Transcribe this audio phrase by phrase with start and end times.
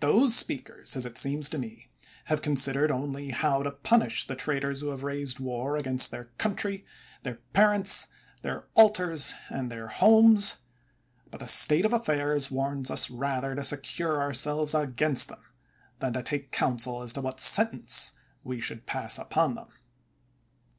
[0.00, 1.90] Those speakers, as it seems to me,
[2.32, 6.30] have consid ered only how to punish the traitors who have raised war against their
[6.38, 6.86] country,
[7.24, 8.06] their parents,
[8.40, 10.56] their altars, and their homes;
[11.30, 15.44] but the state of af fairs warns us rather to secure ourselves against them,
[15.98, 18.12] than to take counsel as to what sentence
[18.42, 19.68] we should pass upon them.